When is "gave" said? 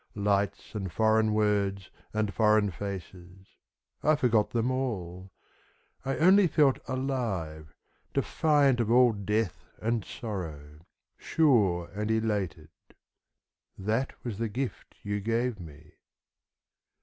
15.19-15.59